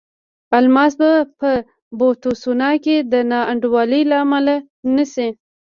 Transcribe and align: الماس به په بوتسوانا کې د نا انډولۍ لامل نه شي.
الماس 0.57 0.93
به 0.99 1.11
په 1.39 1.49
بوتسوانا 1.97 2.71
کې 2.83 2.95
د 3.11 3.13
نا 3.29 3.39
انډولۍ 3.51 4.01
لامل 4.11 4.47
نه 4.95 5.05
شي. 5.13 5.29